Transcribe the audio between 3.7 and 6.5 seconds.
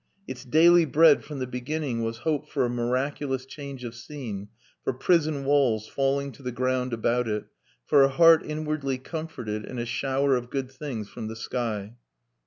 of scene, for prison walls falling to